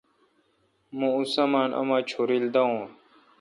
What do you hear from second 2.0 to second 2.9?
ڄورل داون۔